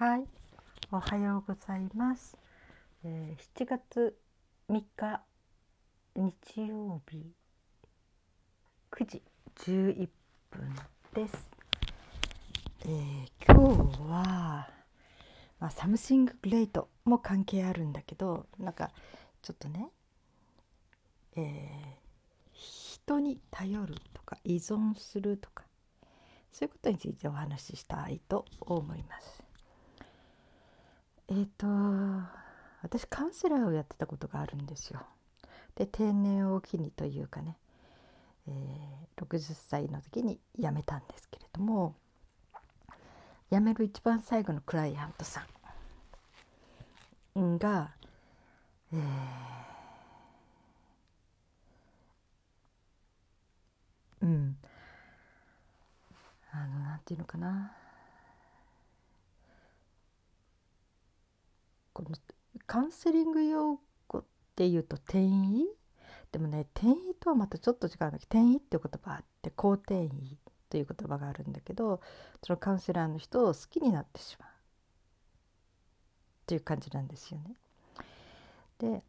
[0.00, 0.24] はい、
[0.92, 2.38] おはようございます。
[3.04, 4.16] えー7月
[4.70, 5.22] 3日
[6.16, 7.34] 日曜日
[8.92, 9.22] 9時
[9.58, 10.08] 11
[10.50, 10.74] 分
[11.12, 11.50] です。
[12.86, 14.70] えー今日は、
[15.58, 18.92] まあ、サムシンググレートも関係あるんだけどなんか
[19.42, 19.90] ちょっとね、
[21.36, 21.44] えー
[22.54, 25.64] 人に頼るとか依存するとか
[26.52, 29.39] そういうことについてお話ししたいと思います。
[31.30, 31.66] えっ、と
[32.82, 35.00] 私カウンセラーをやってたことがあるんですよ。
[35.74, 37.56] で定年を機にというかね、
[38.48, 41.94] えー60歳の時に辞めたんですけれども
[43.50, 45.44] 辞める一番最後のクライアントさ
[47.38, 47.90] んが、
[48.92, 49.00] えー
[54.22, 54.56] うん
[56.52, 57.72] あのなんていうのかな
[62.02, 62.16] この
[62.66, 64.24] カウンセリング用語っ
[64.56, 65.66] ていうと転移。
[66.32, 72.00] でもね転移とはまたちょっと違うんだけど転移っていう言葉あって好転移という言葉があるんだけど
[72.44, 74.52] そのカウンセラーの人を好きになってしまうっ
[76.46, 77.54] ていう感じなんですよね。
[78.78, 79.02] で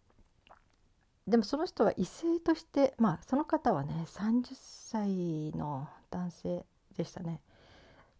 [1.27, 6.65] でもその人は異性としてまあその方はね30歳の男性
[6.97, 7.41] でしたね。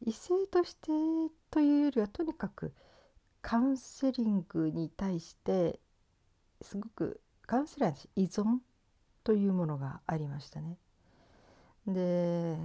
[0.06, 0.88] 異性として
[1.50, 2.74] というよりはとにかく
[3.42, 5.80] カウンセリングに対して
[6.62, 8.60] すごくカウンセラーに依存
[9.24, 10.78] というものがありましたね。
[11.88, 12.58] で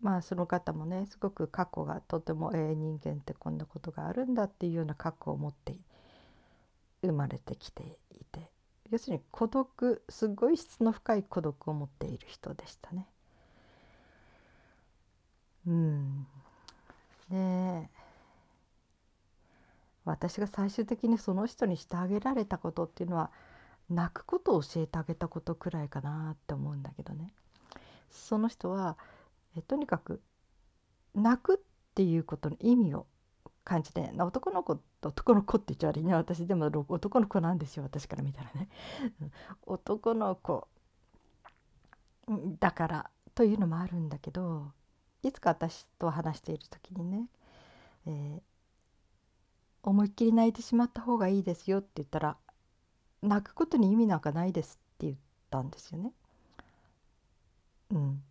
[0.00, 5.76] まあその方もねすごく過去がとても、えー人間ってこんなことがあるんだっていうような過去を持って
[7.02, 8.50] 生まれてきていて
[8.90, 13.06] 要するに孤独すごい質の深い孤独を持っている人でしたね。
[15.66, 16.26] うん、
[17.28, 17.90] で
[20.12, 23.30] 私が最終的にその人にしてあげられたことっていうのは
[23.90, 27.32] 泣くことを教えてあげたことくらいかなって思うんだけどね。
[28.10, 28.96] その人は
[29.56, 30.22] えとにかく
[31.14, 31.58] 泣くっ
[31.94, 33.06] ていうことの意味を
[33.64, 37.82] 感じて男の子と男の子って言っちゃ悪いね私でも男の子なんですよ。
[37.82, 38.68] 私から見たらね。
[39.66, 40.68] 男の子
[42.60, 44.72] だからというのもあるんだけど
[45.22, 47.28] いつか私と話している時にね、
[48.06, 48.47] えー
[49.88, 52.36] 思いっきり泣いてしまった方がいいですよって言ったら
[53.22, 55.16] 泣くことに意味なんかないですって言っ
[55.50, 56.12] たんですよね。
[57.90, 58.22] うん、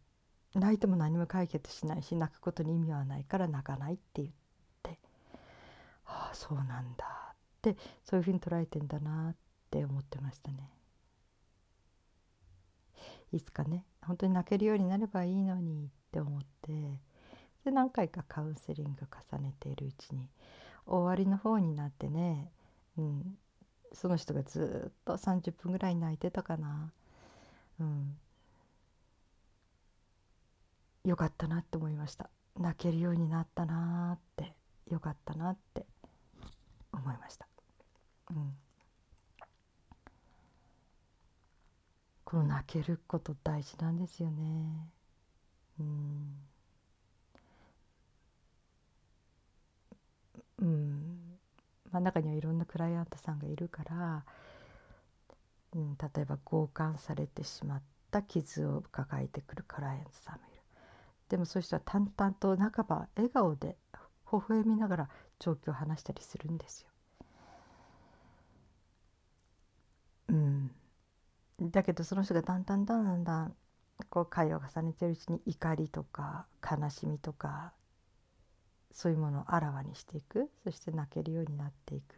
[0.54, 4.30] 泣いても何も解決しないし泣くことに意味はないから泣かないって言っ
[4.84, 5.00] て
[6.06, 7.76] ああそうなんだって
[8.06, 9.36] そういうふうに捉えてんだなっ
[9.72, 10.70] て思ってましたね。
[13.32, 17.02] いつかね本当に泣けるようになればいいのにって思って
[17.66, 20.30] で何回かカウンセリング重ねているうちに
[20.88, 22.50] 終わりの方になってね、
[22.98, 23.38] うん、
[23.94, 26.92] その人がずっと30分ぐらい泣いてたかな、
[27.80, 28.18] うん、
[31.04, 32.30] よかったなって思いました。
[32.58, 34.58] 泣けるようになったなって。
[34.90, 35.86] よかったなって
[36.94, 37.48] 思いました、
[38.32, 38.54] うん、
[42.24, 44.90] この泣けること大事なんですよね。
[45.80, 46.36] うん。
[51.92, 54.26] まあ、中にはいろんなクライアントさんがいるから、
[55.74, 60.62] うん、例えば強姦されてしまった傷を抱えてくるクライアントさんもいる
[61.30, 63.78] でもそういう人は淡々と半ば笑顔で
[64.32, 65.10] 微笑みながら
[65.40, 66.88] 状況を話したりするんですよ。
[70.30, 70.72] うん、
[71.62, 73.56] だけどその人がだんだんだんだんだん
[74.10, 77.74] こう会話を重ねてるうちに怒りとか悲しみとか
[78.98, 80.50] そういうものをあらわにしていく。
[80.64, 82.16] そして泣けるようになっていく。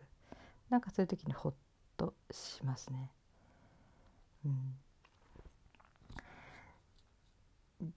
[0.69, 1.53] なんかそういう時にほっ
[1.97, 3.11] としますね。
[4.45, 4.75] うん、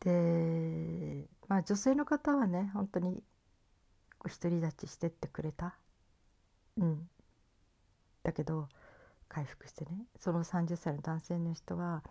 [0.01, 3.23] でまあ女性の方はね本当に
[4.25, 5.77] 独り立ちしてってくれた。
[6.77, 7.09] うん、
[8.25, 8.69] だけど
[9.29, 10.07] 回復してね。
[10.19, 12.03] その30歳の男性の人は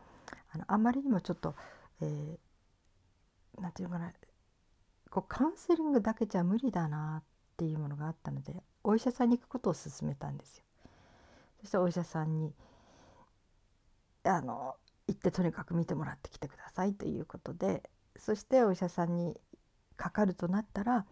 [0.54, 1.54] あのあまりにもちょっと、
[2.00, 4.14] えー、なんていうのかな
[5.12, 7.24] こうカウンセリングだけじゃ無理だなっ
[7.58, 10.64] ていうものがあったのでお医者さんに行くことを勧めたんですよ。
[11.60, 12.56] そしてお医者さんに
[14.24, 14.76] あの
[15.08, 17.84] 行ってとにかく見てもらってきてくださいということで
[18.16, 19.36] そしてお医者さんに
[19.98, 21.06] かかるとなったら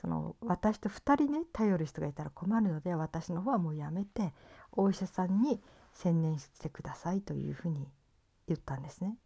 [0.00, 4.34] その私と2人ね頼る人がいたら困るので私の方はもうやめて
[4.72, 5.60] お医者さんに
[5.94, 7.88] 専念してくださいというふうに
[8.46, 9.16] 言ったんですね。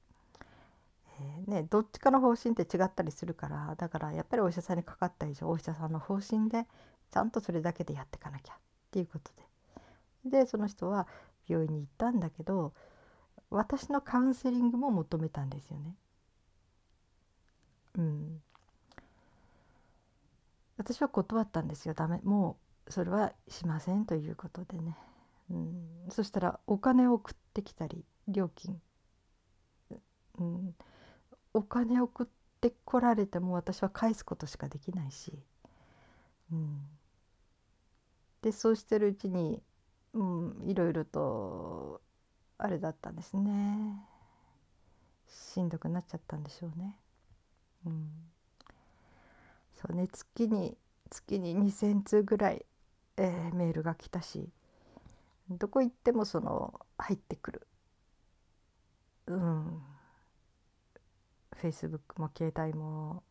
[1.47, 6.67] ね、どっちかの方針って違ったりするからだからやっぱりお医者さんにかかった以上お医者さんの方針で
[7.11, 8.57] ちゃんとそれだけでやっていかなきゃっ
[8.91, 9.31] ていうこと
[10.25, 10.41] で。
[10.41, 11.07] でその人は
[11.49, 12.75] 病院に行ったんだけど
[13.49, 15.97] 私のカウンセリングも求めたんですよね。
[17.99, 18.43] うん、
[20.77, 21.95] 私は断ったんですよ。
[21.95, 22.21] ダメ。
[22.23, 24.97] もうそれはしませんということでね、
[25.51, 28.81] うん、そしたらお金を送ってきたり料金。
[30.39, 30.75] うん、
[31.53, 32.27] お金送っ
[32.61, 35.33] てこられても私は返すことしかできないし、
[36.53, 36.81] うん、
[38.43, 39.63] でそうしてるうちに、
[40.15, 42.01] うん、いろいろと
[42.59, 44.05] あれだったんですね。
[45.29, 46.97] しんどくなっちゃったんでしょうね。
[47.87, 48.11] うん、
[49.75, 50.77] そうね月に
[51.09, 52.65] 月に2,000通ぐらい、
[53.17, 54.49] えー、メールが来たし
[55.51, 57.67] どこ行ってもその入ってくる。
[59.27, 59.83] うん。
[61.61, 63.23] フェイスブックも携帯も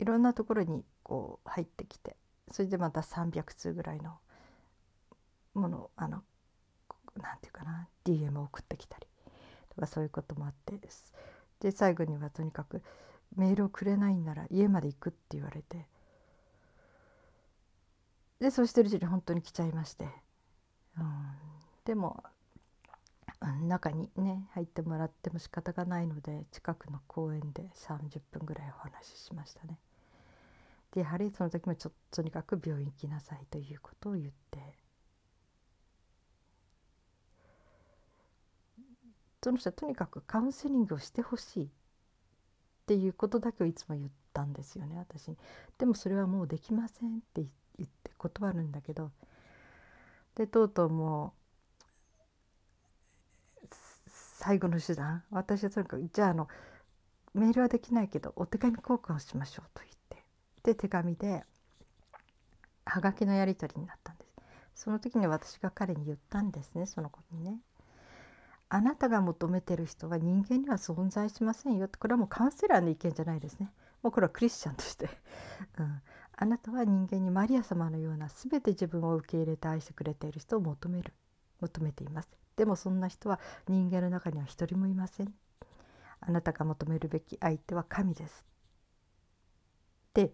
[0.00, 2.16] いろんなところにこう入ってきて
[2.50, 4.18] それでまた300通ぐらいの
[5.54, 6.22] ものあの
[7.16, 9.06] なんていうかな DM を送ってきたり
[9.74, 11.12] とかそういうこともあってです。
[11.60, 12.82] で最後にはとにかく
[13.36, 15.86] メールをくれないんなら家まで行くって言われて。
[18.40, 20.08] でそうしてるうちに本当に来ちゃいまして、
[20.98, 21.04] うん、
[21.84, 22.24] でも
[23.40, 29.78] 中にね入ってもらっても仕方がないので近くの公園で30分ぐらいお話ししましたね。
[30.92, 34.58] でやはりその時もちょっととにかく病院行きなさいということを言って
[39.42, 41.68] その人はとにかくカウンセリングをしてほしいっ
[42.86, 45.38] ていうことだけをいつも言ったんですよね私に。
[45.78, 47.42] でもそれはもうできませんって
[47.78, 49.12] 言って断るんだけど
[50.34, 51.39] でとうとうもう
[54.40, 56.48] 最後の手段私はとにかくじゃああの
[57.34, 60.24] メールはできないけどお手紙交換をしましょうと言って
[60.62, 61.44] で手紙で
[62.86, 64.30] はがきのやり取りになったんです。
[64.74, 67.58] その時に私が彼に言ったんですねその子にね。
[68.70, 71.86] あなたが求めてる人は人間には存在しませんよ。
[71.86, 73.70] ってこれはもうカウンセラーの意見じゃないですね。
[74.02, 75.10] もうこれはクリスチャンとして、
[75.78, 76.00] うん、
[76.34, 81.12] あなたは人間にマリア様のような全て自分を受け入れて愛してくれている人を求める
[81.60, 82.39] 求めています。
[82.56, 85.34] でもそんな人は人間の中には一人もいません。
[86.20, 88.44] あなたが求めるべき相手は神です。
[90.10, 90.32] って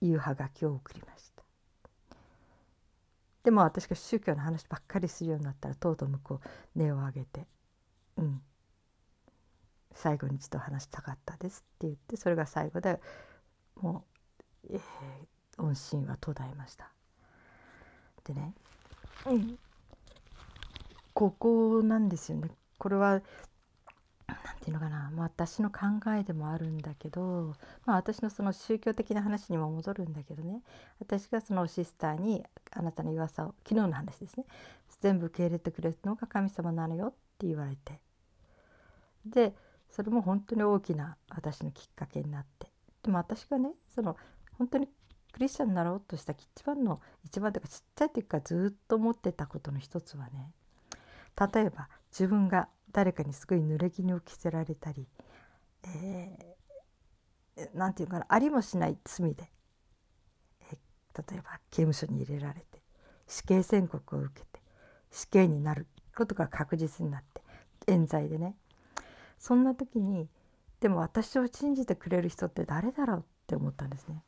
[0.00, 1.42] いうはがきを送りました。
[3.42, 6.40] でも私が宗教の話ばっかりするようになったらとうとう向こ
[6.76, 7.46] う音を上げて
[8.16, 8.42] 「うん。
[9.92, 13.00] 最後に一度話したかったです」って言ってそれが最後で
[13.76, 14.04] も
[14.64, 16.92] う、えー、音信は途絶えました。
[18.24, 18.54] でね、
[19.26, 19.58] うん、
[21.20, 22.48] ここなんですよね。
[22.78, 23.20] これは
[24.26, 25.80] 何て言うのかな、まあ、私の考
[26.18, 30.62] えでもあるんだけど、まあ、私のその宗教的な話にも戻るんだけどね。
[30.98, 34.46] 私がそのシスターにあなたの弱さを昨日の話ですね。
[35.02, 38.00] 全部受け入れてくれるのが神様なのよって言われて。
[39.26, 39.54] で
[39.90, 42.68] それも本当に大きな私のきっかけになって。
[43.02, 44.16] でも私がねその
[44.56, 44.88] 本当に
[45.32, 50.54] クリスチャンになろうとした一番の一番というかちっちゃい時からずっと思ってたことの一つはね
[51.40, 55.06] 例えば自分が誰かにすごい濡れ衣を着せられたり
[55.82, 59.50] 何、えー、て言うかなありもしない罪で、
[60.70, 62.82] えー、例えば刑務所に入れられて
[63.26, 64.60] 死刑宣告を受けて
[65.10, 67.42] 死刑になることが確実になって
[67.86, 68.56] 冤罪でね
[69.38, 70.28] そんな時に
[70.80, 74.24] でも私を信じてくれる人って誰だろうって思ったんですね。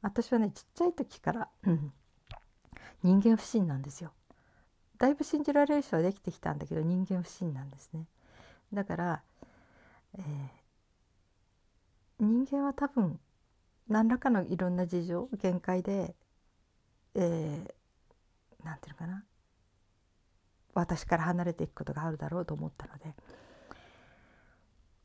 [0.00, 1.92] 私はねちっちゃい時から、うん、
[3.02, 4.12] 人間不信なんですよ。
[5.04, 8.06] だいぶ信じられる人はできてきたんだけど人間不信なんですね。
[8.72, 9.22] だから、
[10.16, 13.20] えー、人間は多分
[13.86, 16.16] 何らかのいろんな事情限界で、
[17.14, 17.74] えー、て
[18.62, 19.24] 言うのかな
[20.72, 23.14] 私から離れていくことがあるだろうと思ったので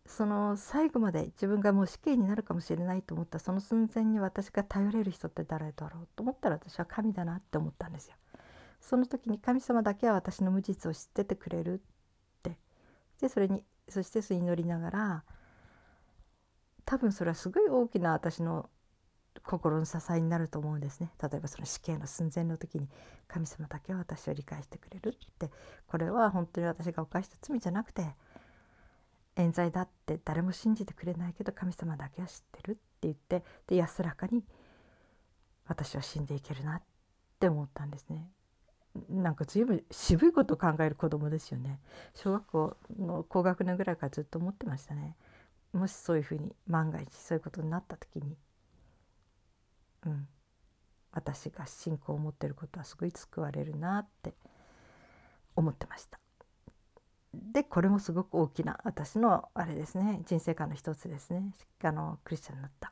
[0.05, 8.15] その最後まで自分がもう死刑になるかもしれないと思ったその寸前に私が頼れる人って誰だろうと思ったら私は神だなって思ったんですよ。
[8.79, 11.77] その時に神様だけは私の無実を知っててくれるっ
[12.43, 12.57] て。
[13.21, 15.23] でそれにそして祈りながら
[16.85, 18.69] 多分それはすごい大きな私の
[19.43, 21.11] 心の支えになると思うんですね。
[21.21, 22.89] 例えばその死刑の寸前の時に
[23.27, 25.51] 神様だけは私を理解してくれるって。
[25.87, 28.15] これは本当に私が犯した罪じゃなくて
[29.35, 34.43] 冤罪だって誰も信じてくれないけど神様だけは知ってるって言ってで安らかに
[35.67, 36.81] 私は死んでいけるなっ
[37.39, 38.29] て思ったんですね。
[39.09, 41.79] なんか随分渋いこと考える子供ですよね。
[42.15, 45.15] 小学校の高学年ぐらいからずっと思ってましたね。
[45.73, 48.35] もしそういうふうに万が一そういうことになった時に。
[50.05, 50.27] うん。
[51.11, 54.33] 私が信仰を持ってることはすごい救われるなって
[55.55, 56.19] 思ってました。
[57.33, 60.21] でこれもすごく大きな私のあれですね。
[60.25, 61.53] 人生観の一つですね。
[61.83, 62.91] あのクリスチャンになった。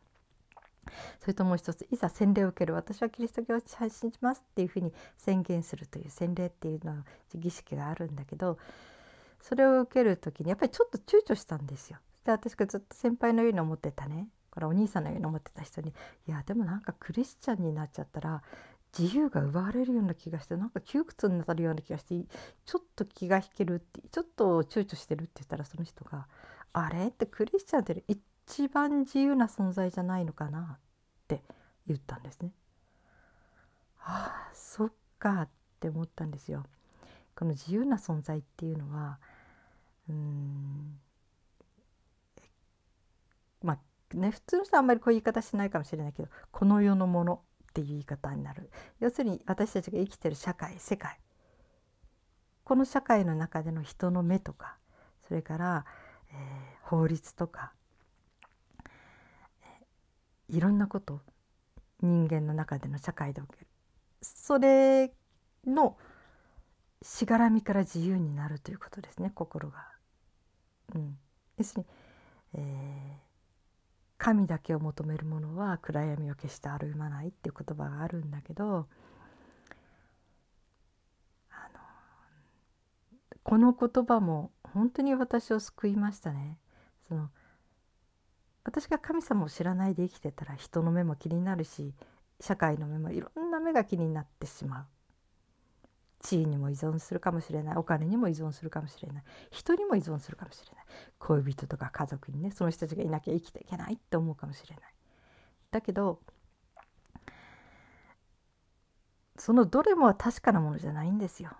[1.19, 8.57] それともう一ついざ洗礼を受ける私はキリスト教を信じますっていうふうに宣言するという洗礼っていうのは儀式があるんだけど
[9.41, 11.99] それを受ける時にやっぱりちょっと躊躇したんですよ。
[12.25, 15.93] で私がずっと先輩のように思ってたねこれお兄さんのように思ってた人に
[16.27, 18.41] いやでもなんかクリスチャンになっちゃったら
[18.97, 22.15] 自由が奪われるような気がしてなんか窮屈になるような気がして
[22.65, 26.27] ちょっと気が引けるってちょっと躊躇してるって言ったらその人が
[26.73, 28.03] 「あれ?」ってクリスチャンって
[28.47, 30.79] 一番自由な存在じゃないのかなっ
[31.27, 31.43] て
[31.85, 32.51] 言ったんですね。
[33.99, 35.49] ああそっかっ
[35.79, 36.65] て思ったんですよ。
[37.35, 39.19] この自由な存在っていうのは
[40.09, 40.99] うん
[43.61, 51.19] まあね普通の人はあんまりこういう言い方しないかもしれないけどこの世のものっていう言い方になる要するに私たちが生きてる社会世界
[52.63, 54.77] この社会の中での人の目とか
[55.27, 55.85] それから、
[56.31, 57.73] えー、法律とか、
[60.49, 61.21] いろんなこと
[62.01, 63.67] 人間の中での社会でおける
[64.21, 65.11] それ
[65.65, 65.97] の
[67.01, 69.85] しがらみから自由になるということですね心が。
[70.95, 71.17] うん、
[71.57, 71.87] 要するに、
[72.53, 73.27] えー
[74.17, 78.87] 神だけを求める者は暗闇を決して歩まないっていう言葉があるんだけど
[81.51, 81.79] あの
[83.43, 86.59] この言葉も本当に私を救いましたね。
[87.07, 87.29] その
[88.67, 91.93] 私が神様を知らないで生きてたら人の目も気になるし
[92.41, 94.85] 社会の目もいろんな目が気になってしまう
[96.19, 100.85] 地位にも依存するかもしれないお金にも依存するかもしれない人にも依存するかもしれない
[101.17, 104.83] 恋人とか家族にねその人たちがいなきゃ生きていけないって思うかもしれない。
[105.71, 106.19] だけど
[109.37, 111.51] そのどれもは確かなものじゃないんですよ。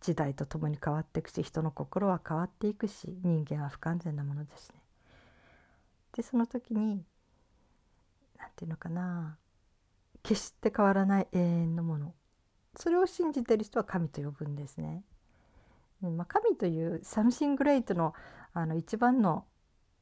[0.00, 4.85] 時代とともに変わっていくし人の心は変わっていくし人間は不完全なものだしね。
[6.16, 7.04] でその時に
[8.38, 9.36] 何て言うのかな
[10.22, 12.14] 決して変わらない永遠のもの
[12.76, 15.02] それを信じてる人は神と呼ぶんですね。
[16.02, 18.12] まあ、神というサムシンググレートの
[18.52, 19.44] あの一番の、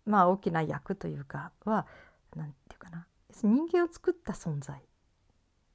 [0.06, 1.87] まあ、大きな役というかは
[2.35, 4.80] 何て言うかな人間を作った存在。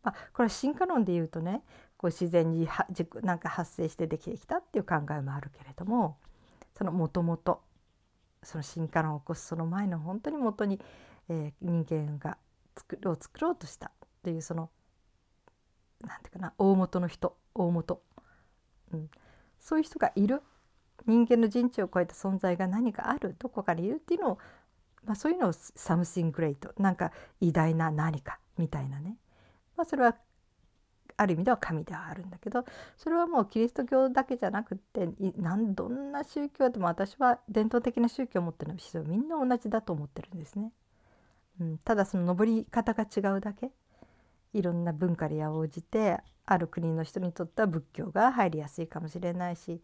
[0.04, 1.64] まあ、これは進化論で言うとね
[1.98, 2.86] こう自然には
[3.22, 6.18] なんか発生してできてきたっていう考えもあるけれども
[6.78, 7.62] そのもともと
[8.44, 10.80] その進化論を起こすその前の本当にもとに、
[11.30, 12.38] えー、人間が
[12.76, 13.92] 作ろう作ろうとした
[14.24, 14.70] というその
[16.02, 18.02] 何て言うかな大元の人大元、
[18.94, 19.10] うん、
[19.60, 20.42] そういう人がいる。
[21.06, 24.38] 人間の人知を超えた存在が何かあるどこかにいるっていうのを、
[25.06, 29.18] まあ、そういうのを「something great」なんか偉大な何かみたいなね、
[29.76, 30.16] まあ、それは
[31.20, 32.64] ある意味では神ではあるんだけど
[32.98, 40.72] それはもうキリスト教だけじゃなくってなんどんな宗教でも私は伝統的な宗教を持ってる人はみんな同じだと思ってるんですね。
[41.60, 43.72] うん、ただその登り方が違うだけ
[44.54, 49.82] いろんな文化に応じてある国の人にとっては仏教が入りやすいかもしれないし、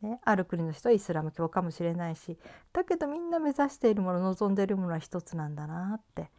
[0.00, 2.38] ね、ある国の人はイスラム教かもしれないし
[2.72, 6.30] だけどみんな目指しているもの望んでいるものは一つなんだなって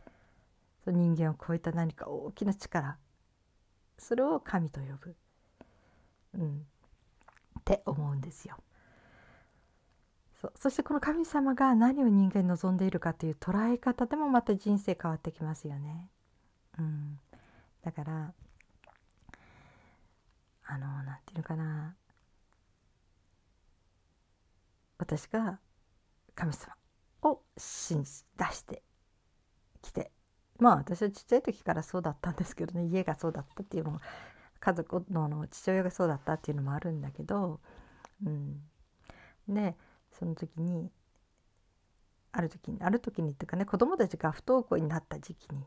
[0.83, 2.97] その人間を超えた何か大きな力
[3.99, 5.15] それを神と呼ぶ、
[6.35, 6.65] うん、
[7.59, 8.57] って思うんですよ。
[10.41, 16.09] そそしてこの神様が何を人間に望んでいるかという捉え方でもまた人生変わってきますよね。
[16.77, 17.19] うん、
[17.83, 18.33] だから
[20.65, 21.95] あのなんていうのかな。
[24.97, 25.59] 私が
[26.35, 26.75] 神様
[27.23, 28.83] を信じ出して
[29.81, 30.11] きて
[30.59, 33.99] まあ私はちっちゃい時からそうだったんですけどね家がそうだったっていうのも
[34.59, 37.59] 家族の父親がそうだったっていうのもあるんだけど、
[38.25, 38.61] うん、
[39.47, 39.75] で
[40.11, 40.91] その時に
[42.31, 45.63] ある時にある時にっていうかね子供たちが不登校になった時期に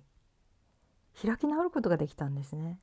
[1.21, 2.79] 開き直ることができたんですね。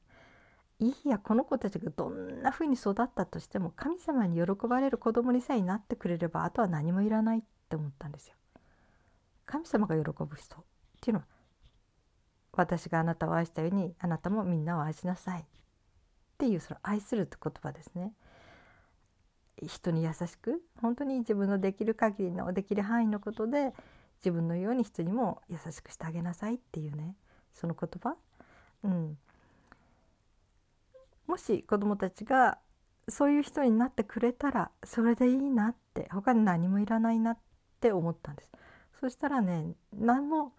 [0.82, 8.36] いいやこの子たちがどんなふうに育ったとしても神様に喜ばれる子供にさえなってくれればあとは何もいらないって思ったんですよ。
[9.46, 10.64] 神様が喜ぶ人っ
[11.02, 11.26] ていうのは
[12.60, 15.42] 私があなたを愛したようにあなたもみんなを愛しなさい。
[15.42, 15.46] っ
[16.38, 18.14] ていうその愛するって言葉ですね。
[19.62, 23.74] 人に優しく本当に自分のできる限りのできる範囲のことで
[24.20, 27.16] 自分のように人にも優しくしてあげなさいっていうね。
[27.54, 28.16] その言葉、
[28.84, 29.18] うん、
[31.28, 32.58] もし子どもたちが
[33.10, 36.08] そういう人になってくれたらそれでいいなって。
[36.12, 37.38] 他に何もいらないなっ
[37.82, 38.52] て思ったんです。
[39.00, 40.54] そしたらね何も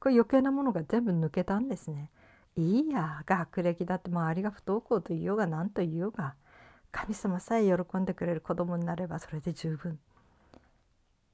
[0.00, 2.10] これ余計なものが全部抜けたんですね。
[2.56, 6.34] いいや学歴だって周りが不登校と言おうが何と言おうが
[6.90, 9.92] 神様さえ喜んでくれる子供になればそれで十分。
[9.92, 9.98] っ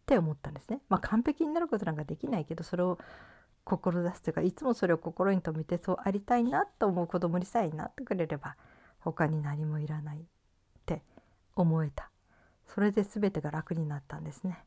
[0.04, 0.80] て思ったんですね。
[0.88, 2.98] まあ完璧になることなんかできないけどそれを
[3.64, 8.56] 志すというかいつもそれを心に留めてそうありたいなと思う子供にさえなってくれれば
[8.98, 10.22] 他に何もいらないっ
[10.84, 11.02] て
[11.54, 12.10] 思えた。
[12.66, 14.64] それで全てが楽になったんですね。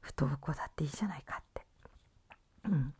[0.00, 1.69] 不登校だっていいじゃないかって。
[2.64, 2.94] うん。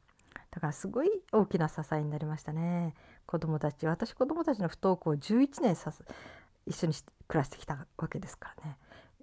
[0.50, 2.94] だからすごい大きな支えになりましたね。
[3.26, 3.86] 子供たち。
[3.86, 6.02] 私子供たちの不登校を11年さす
[6.66, 6.94] 一緒に
[7.28, 8.76] 暮らしてきたわけですからね。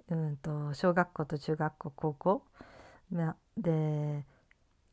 [0.09, 2.43] うんと小学校と中学校高校。
[3.57, 4.25] で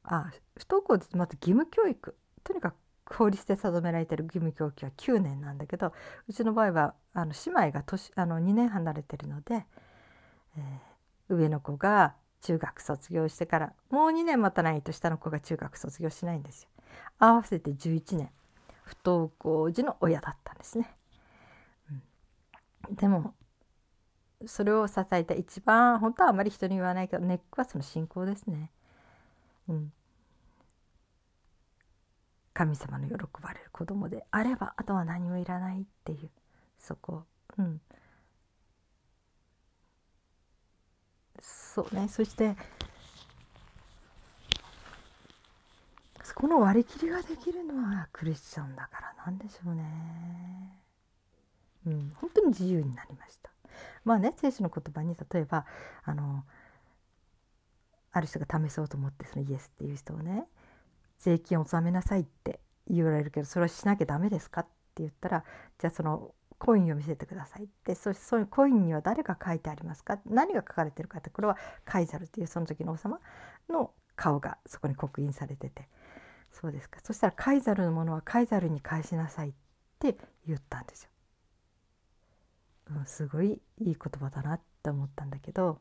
[0.05, 2.17] あ不登校ってまず義務教育。
[2.43, 2.75] とにかく
[3.07, 5.93] 法律で定められてる義務教育は9年なんだけど
[6.29, 9.67] うちの場合はあの姉妹が年あの2年離れてるので、
[10.57, 16.69] えー、上の子が中学卒業してからもう2年待たないと下の子が中学卒業しないんですよ。
[17.19, 18.31] 合わせて11年
[18.85, 20.95] 不登校児の親だったんですね。
[22.89, 23.35] うん、でも
[24.45, 28.71] それを支えた一番本当はあまり人に言わないけどネックはその信仰ですね。
[29.69, 29.93] うん、
[32.53, 36.31] 神様の喜ばれる子供であればあとは何もいらないっていう
[36.79, 37.25] そこ
[37.57, 37.81] うん
[41.41, 42.09] そうね。
[42.09, 42.57] そして
[46.35, 49.85] この割り切りができるのはクリスチャンだからなんでしょうね。
[51.87, 52.13] うん。
[52.17, 53.51] 本当に自由になりました。
[54.05, 55.65] まあね聖書の言葉に例えば
[56.05, 56.45] あの
[58.13, 60.45] ある人が試そうと思ってそのイエスっていう人をね
[61.19, 65.45] 税金を納めなさいって言われるけどそれはしなきゃダメですかって言ったら
[65.79, 67.65] じゃあそのコインを見せてください。
[67.65, 70.19] ってそそういうコインには誰が書いてありますか？
[70.25, 73.21] 何が書かれてるかってこれはカイザルっていうその時の王様
[73.69, 75.89] の顔がそこに刻印されてて。
[76.51, 77.01] そうですか。
[77.03, 79.53] そしたらカイザルのものはカイザルに返しなさいっ
[79.99, 80.17] て
[80.47, 81.11] 言ったんですよ。
[82.97, 85.81] うん、すごいいい言葉だなって思ったんだけど。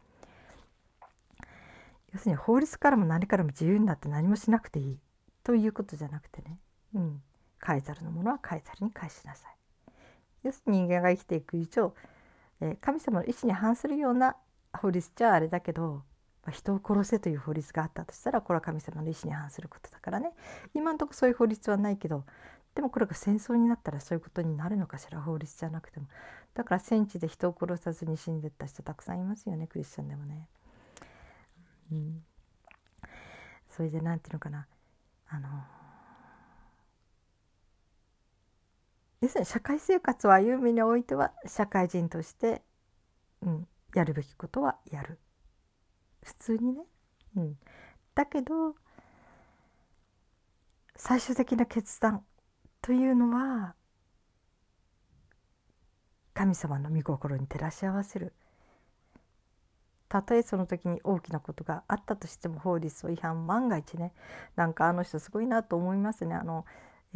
[2.11, 4.99] 要するに法律からも何からも自由になって何もしなくていい
[5.43, 6.59] ということじゃなくてね、
[6.93, 7.23] うん、
[7.59, 9.55] カイザルのものはカイザルに返しなさい。
[10.43, 10.61] 要す。
[10.65, 11.93] るに人間が生きていく以上、
[12.61, 14.35] え、神様の意志に反するような
[14.73, 16.03] 法律じゃあれだけど、
[16.43, 20.33] まあ、人を殺せという法律があったとしたらこれは神様の意志に反することだからね。
[20.73, 22.25] 今のとこそういう法律はないけど
[22.75, 26.07] でもこれが戦争になったらそういうことになるのかしら法律じゃなくても。
[26.53, 30.47] だから戦地で人を殺さずに死んでった人たくさんいますよねクリスチャンでもね。
[31.91, 32.23] うん、
[33.69, 34.67] それで何て言うのかな。
[35.27, 35.49] あの
[39.23, 42.61] 要するに社会生活を歩みにおいては社会人として、
[43.41, 45.17] うん、やるべきことはやる。
[46.23, 46.81] 普通にね、
[47.37, 47.57] うん、
[48.15, 48.75] だけど
[50.97, 52.25] 最終的な決断
[52.81, 53.75] というのは
[56.33, 58.33] 神様の御心に照らし合わせる。
[60.09, 64.11] たとえその時に大きなことがあったとしても法律を違反万が一ね
[64.57, 66.35] なんかあの人すごいなと思いますね。
[66.35, 66.65] あの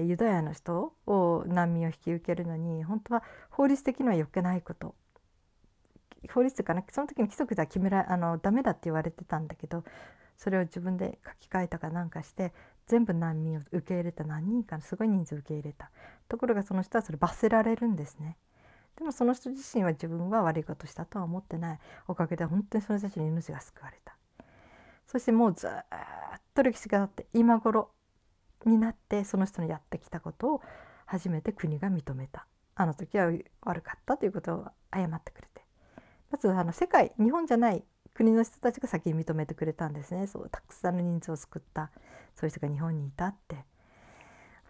[0.03, 4.95] ユダヤの人を難民を引き受けるのに本当は法律的にはよけないこと。
[6.33, 9.83] 法律というか、ね、その時に規則では決めらあのダメだって言われてたんだけど
[10.35, 12.53] それを自分で書き換えたかなんかして
[12.87, 14.23] 全部難民を受け入れた。
[14.23, 15.91] 何人かのすごい人数受け入れた。
[16.29, 18.37] ところがその人はそれ罰せられるんですね。
[18.97, 21.79] でもその人自身は自分は悪いことしたとは思ってない。
[22.07, 24.15] おかげで本当にその人たちの命が救われた。
[25.05, 25.71] そしてもうずっ
[26.53, 27.91] と歴史があって今頃
[28.67, 30.61] になってその人のやってきたことを
[31.05, 32.45] 初めて国が認めた。
[32.75, 35.65] あの時は悪かったということを謝ってくれて。
[36.29, 40.27] まずあの世界日本じゃない国の人たちが先に認めてくれたんですね。
[40.27, 41.91] そうたくさんの人数を救った。
[42.35, 43.65] そういう人が日本にいたって、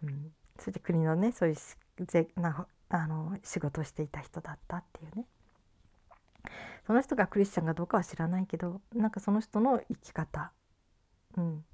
[0.02, 5.26] うん、そして国のねそういうぜなあの仕事をしていた人だったっていうね。
[6.86, 10.52] その人がクリスチャンかどうかは知らないけどなんかその人の生き方、
[11.36, 11.64] うん、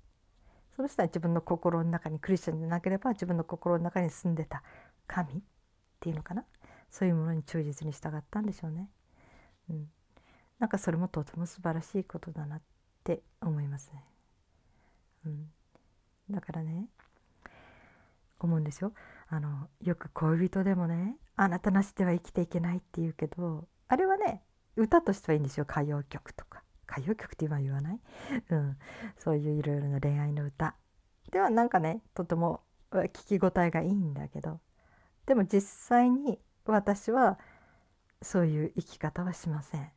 [0.77, 4.63] その人は自分の心の中にクリスチャンでなければ自分の心の中に住んでた
[5.07, 5.37] 神っ
[6.01, 6.45] ていうのかな？
[6.91, 8.89] そういうものに忠実に従ったんでしょうね。
[9.71, 9.89] うん、
[10.59, 12.63] なんかそれもとても素晴らしいことだなっ
[13.03, 14.05] て思いますね。
[15.27, 15.47] うん、
[16.31, 16.89] だからね
[18.41, 18.93] 思うんですよ。
[19.29, 24.43] あのよく恋人でもねあなたなしでは生きていけないって言うけどあれはね
[24.77, 26.54] 歌としてはいいんですよ歌謡曲とか
[26.99, 28.01] 歌謡曲って今言わない、
[28.51, 28.79] うん、
[29.19, 30.77] そういういろいろな恋愛の歌。
[31.31, 34.61] ではなんかねとても聞き応えがいいんだけど。
[35.27, 37.39] でも実際に私は
[38.21, 39.91] そういう生き方はしません。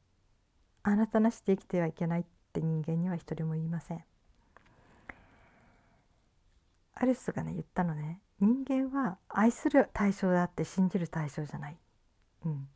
[0.84, 4.04] あなたなしで生きてはいけないって人間には一人も言いません。
[6.96, 8.22] アリスがね言ったのね。
[8.40, 11.78] 人間は愛する対象であって信じる対象じゃない、
[12.46, 12.68] うん、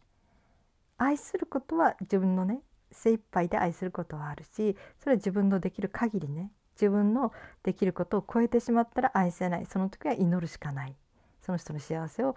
[0.97, 6.51] 愛することは自分のね精一杯で愛することはあるしそれは自分のできる限りね
[6.81, 7.31] 自分の
[7.63, 9.65] できることを超えてしまったら愛せない。
[9.67, 10.95] その時は祈るしかない。
[11.41, 12.35] その人の幸せを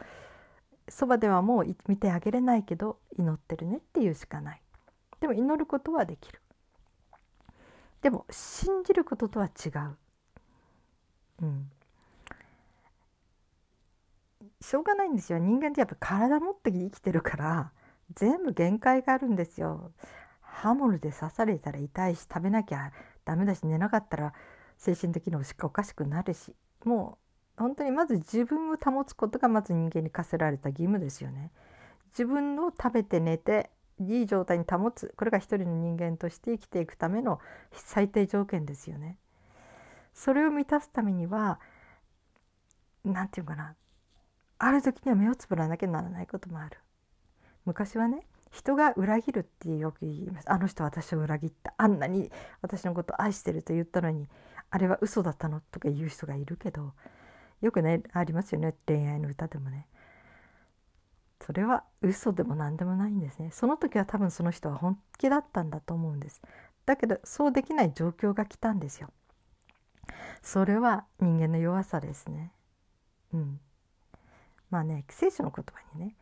[0.88, 4.62] そばではもう見てあげれないけど祈ってるねっていうしかない。
[5.20, 6.40] でも祈ることはできる。
[8.02, 9.96] でも信じることとは違う。
[11.42, 11.70] うん。
[14.60, 15.38] しょうがないんですよ。
[15.38, 17.72] 人間ってやっぱ体持って生きてるから
[18.14, 19.92] 全部限界があるんですよ。
[20.54, 22.92] 刃物で刺されたら痛いし食べなきゃ
[23.24, 24.32] ダメだし寝なかったら
[24.78, 27.18] 精神的におかしくなるしも
[27.56, 31.52] う本当にまず自分を保つことがまず人間に課せられた義務ですよね。
[32.10, 37.40] 自分を食べて寝ていい状態に保つこれが一人の人間として生きていくための
[37.72, 39.18] 最低条件ですよね。
[40.12, 41.60] それを満たすためには
[43.04, 43.74] 何て言うかな
[44.58, 46.78] ある時には目をつぶらなきゃならないこともある。
[47.64, 50.50] 昔はね人が裏切るってよく言います。
[50.50, 51.74] あの人私を裏切った。
[51.76, 52.30] あんなに
[52.62, 54.28] 私のこと愛してると言ったのに
[54.70, 56.92] あれは嘘だったのとか言う人がいるけど
[57.60, 58.76] よくねありますよね。
[58.86, 59.88] 恋愛の歌でもね。
[61.44, 63.50] それは嘘でも何でもないんですね。
[63.50, 66.40] その時は多分その人は本気だったんだと思うんです。
[66.86, 69.10] だけどそうできない状況が来たんですよ。
[70.42, 72.52] それは人間の弱さですね。
[73.32, 73.60] うん。
[74.70, 76.14] まあね聖書の言葉にね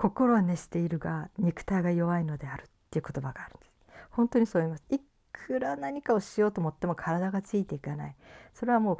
[0.00, 3.72] 心は熱しているが肉体が弱いのであるっていう言葉があるんです。
[4.10, 4.84] 本当にそう言います。
[4.88, 4.98] い
[5.30, 8.16] くら何かをしようと思っても体がついていかない。
[8.54, 8.98] それはもう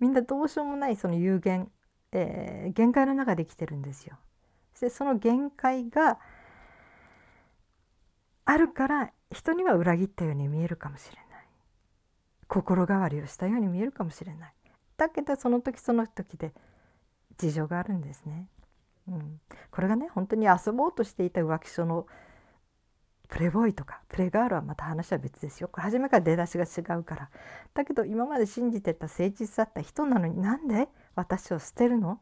[0.00, 1.70] みんなどうしようもないその有限、
[2.12, 4.18] えー、限界の中で生きてるんですよ。
[4.78, 6.18] でその限界が
[8.44, 11.46] あるから人には裏切ったように見えるかもしれない。
[12.48, 14.52] 心変わりをしたように見えるかもしれない。
[14.98, 16.52] だけどその時その時で
[17.38, 18.46] 事情があるんですね。
[19.08, 19.40] うん、
[19.70, 22.06] これがね本当に遊ぼうとしていた浮気症の
[23.28, 25.68] プレボーイとかプレガールはまた話は別ですよ。
[25.68, 27.30] これ初めから出だしが違うから。
[27.74, 32.20] だけど今まで信じてた誠実だった人なのになんで私を捨てるの？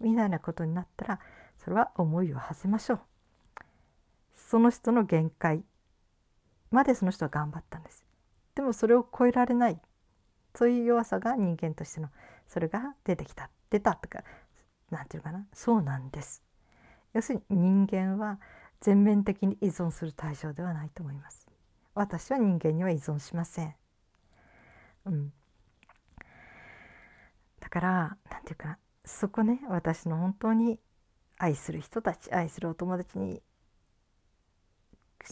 [0.00, 1.20] みたいなことになったら
[1.56, 3.00] それは思いを馳せましょう。
[4.34, 5.64] その人の限界。
[6.70, 8.04] までその人は頑張ったんです。
[8.54, 9.80] でもそれを超えられない。
[10.54, 12.08] そういう弱さが人間としての
[12.46, 13.50] それが出てきた。
[13.70, 14.22] 出たとか
[14.90, 15.46] 何て言うかな？
[15.52, 16.42] そうなんです。
[17.12, 18.38] 要するに人間は
[18.80, 21.46] 全面的に依存する対象ではないと思います。
[21.94, 23.74] 私は人間には依存しません。
[25.06, 25.32] うん。
[27.58, 28.78] だから何て言うかな？
[29.04, 30.78] そこね私の本当に
[31.38, 33.42] 愛する人たち愛するお友達に、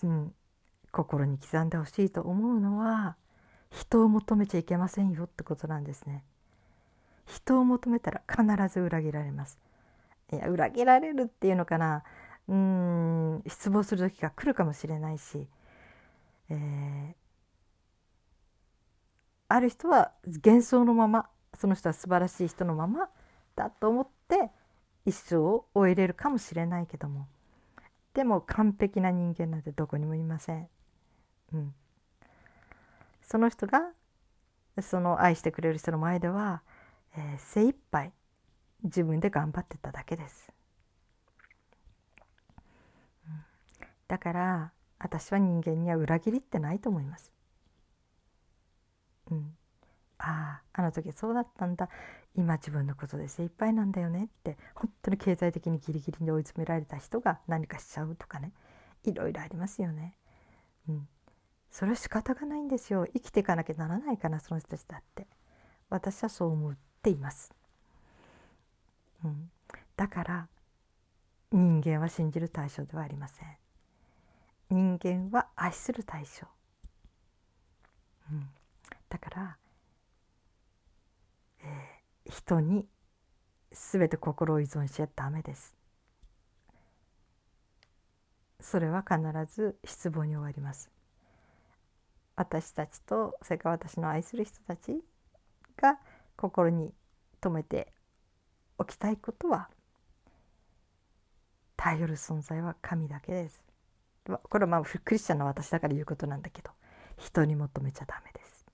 [0.02, 0.34] うん、
[0.90, 3.16] 心に刻んでほしいと思うのは
[3.70, 6.24] 人を求めちゃいけませんよってことなんですね。
[7.26, 9.58] 人を求めたら必ず裏切られます。
[10.32, 12.04] いや裏切られるっていうのかな。
[12.46, 15.48] うん失望する時が来るかもしれないし、
[16.50, 17.14] えー、
[19.48, 20.12] ある人は
[20.44, 23.08] 幻想のままその人は素晴らしい人のまま
[23.56, 24.50] だと思って
[25.06, 27.26] 一生を終えれるかもしれないけども
[28.12, 30.68] でも完璧な人間なんてどこにもいません。
[31.52, 31.74] うん、
[33.22, 33.90] その人が
[34.80, 36.62] その愛してくれる人の前では
[37.16, 38.12] えー、精一杯
[38.82, 40.52] 自分で頑張ってただけです、
[44.08, 47.32] だから私は人間には裏切りってないと思います、
[49.30, 49.56] うん、
[50.18, 51.88] あああの時そうだったんだ。
[52.36, 58.52] 今自分のことで精一杯なんだよねって本当に経済的にギリギリに追い詰められた人が何かしちゃうとかね。
[59.04, 60.16] いろいろありますよね。
[60.88, 61.08] うん、
[61.70, 63.06] それは仕方がないんですよ。
[63.12, 65.28] 生きていかなきゃならないかなその人たちだって。
[65.90, 66.78] 私はそう思う。
[67.04, 67.52] っています。
[69.22, 69.50] うん、
[69.94, 70.48] だから
[71.52, 73.48] 人間は信じる対象ではありません。
[74.70, 76.46] 人間は愛する対象。
[78.32, 78.48] うん、
[79.10, 79.56] だから、
[81.62, 82.86] えー、人に
[83.70, 85.76] 全て心を依存しちゃダメです。
[88.60, 89.20] それは必
[89.54, 90.90] ず失望に終わります。
[92.34, 95.04] 私たちとそれから私の愛する人たち
[95.76, 95.98] が
[96.36, 96.92] 心に
[97.40, 97.92] 留めて
[98.78, 99.68] おきたいことは
[101.76, 103.62] 頼る存在は神だけです。
[104.24, 106.70] これはまあクリスチャンの私だから言うことなんだけど
[107.18, 108.66] 人に求めちゃダメです。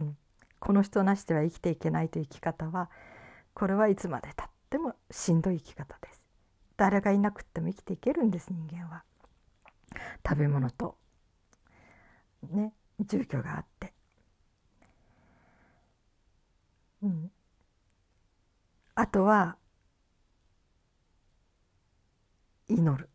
[0.00, 0.16] うん、
[0.58, 2.90] この人なしでは生きていけないという生き方は
[3.54, 6.22] これはいつまでたってもしんどい生き方です
[6.76, 9.02] 誰がいなくても生きていけるんです人間は
[10.26, 10.96] 食べ物と
[12.50, 13.92] ね住居があって
[17.02, 17.30] うん。
[18.94, 19.56] あとは
[22.68, 23.10] 祈る。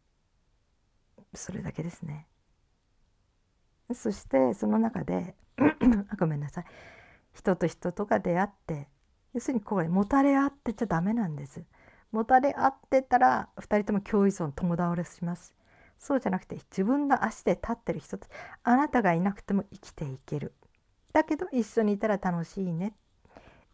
[1.35, 2.27] それだけですね。
[3.93, 5.35] そしてその中で
[6.19, 6.65] ごめんなさい。
[7.33, 8.87] 人と人とが出会って
[9.33, 11.63] 要するにこれもたれ合ってちゃダメなんです。
[12.11, 15.55] もたれ合ってたら2人とも共依存共倒れします。
[15.99, 18.19] そうじゃなくて自分の足で立ってる人
[18.63, 20.53] あなたがいなくても生きていける。
[21.13, 22.93] だけど一緒にいたら楽しいね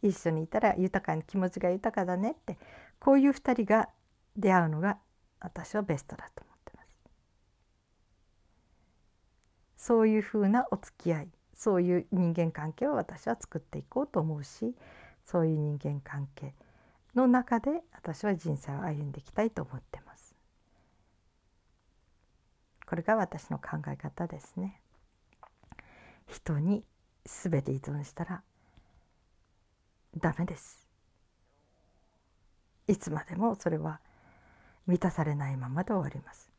[0.02, 2.58] 一緒にいたら豊かに気持ちが豊かだねって
[3.00, 3.90] こういう2人が
[4.36, 4.98] 出会うのが
[5.40, 7.00] 私はベストだと思ってます。
[9.78, 14.76] そういうふうなお付き合いそういう人間関係を私は作っていこうと思うし
[15.26, 16.56] そういう人間関係
[17.16, 20.36] の中で私は人生を歩んでいきたいと思ってます。
[22.88, 24.82] これが私の考え方ですね。
[26.28, 26.84] 人に
[27.26, 28.44] 全て依存したら
[30.17, 30.88] ダメです。
[32.88, 34.00] いつまでもそれは
[34.88, 36.52] 満たされないままで終わります。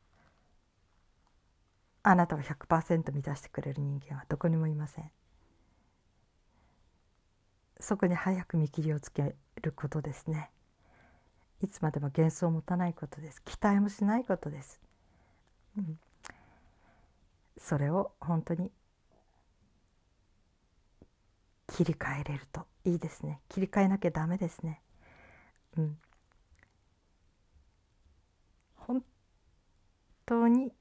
[2.05, 5.11] あなたを100%満たしてくれる人間はどこにもいません。
[7.81, 10.51] そこに早く見切りをつけることですね。
[11.63, 13.43] いつまでも幻想を持たないことです。
[13.43, 14.81] 期待もしないことです、
[15.79, 15.99] うん、
[17.57, 18.73] それを本当に
[21.73, 23.41] 切り替えれるといいですね。
[23.49, 24.83] 切り替えなきゃダメですね。
[25.79, 25.99] うん。
[28.77, 29.03] 本
[30.27, 30.73] 当に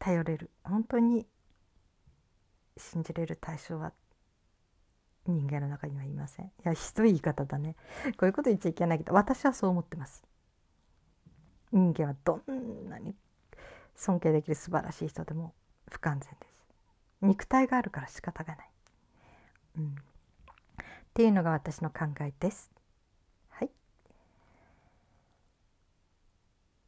[0.00, 0.50] 頼れる。
[0.64, 1.26] 本当に
[2.76, 3.92] 信じれる対象は
[5.26, 6.46] 人間の中にはいません。
[6.46, 7.76] いやひどい言い方だね。
[8.16, 10.24] こういうこと言っちゃいけないけど私はそう思ってます。
[11.70, 13.14] 人間はどんなに
[13.94, 15.54] 尊敬できる素晴らしい人でも
[15.88, 16.64] 不完全です。
[17.20, 18.70] 肉体があるから仕方がない、
[19.78, 19.94] うん、
[21.12, 22.70] っていうのが私の考えです。
[23.50, 23.70] はい。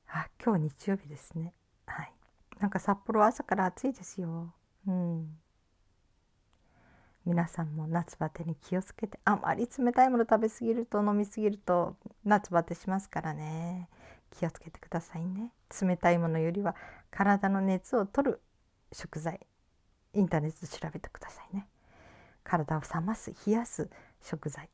[0.09, 1.53] あ今日日曜日ですね。
[1.85, 2.13] はい。
[2.59, 4.55] なんか札幌朝から暑いですよ。
[4.89, 5.37] うん。
[7.27, 13.91] 皆さんも夏バテに気をつけてあまり冷たいもの食べ過ぎると飲み過ぎると夏バテしますからね。
[14.31, 15.53] 気をつけてくださいね。
[15.83, 16.75] 冷たいものよりは
[17.11, 18.41] 体の熱を取る
[18.91, 19.47] 食材。
[20.15, 21.69] インターネットで調べてくださいね。
[22.45, 23.91] 体を冷ます冷やす
[24.25, 24.69] 食材。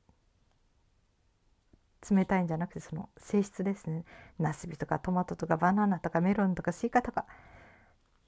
[2.08, 4.04] 冷たいんじゃなくてその性質ですね。
[4.38, 7.26] ナスビとかトマトとかバナナとかメロンとかスイカとか。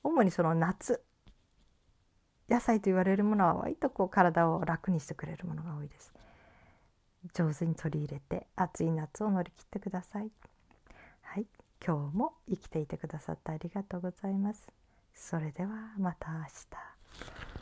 [0.03, 1.03] 主にその夏。
[2.51, 6.13] 野菜と言われるものは割とこう体を楽にしてくれるものが多いです。
[7.33, 10.31] 上手に取り入れて暑い夏を乗り切ってください。
[11.23, 11.47] はい。
[11.85, 14.69] 今日も生きていてくださってありがとうございます。
[15.15, 17.62] それではまた明日。